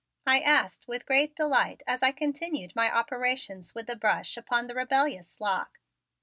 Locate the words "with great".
0.87-1.35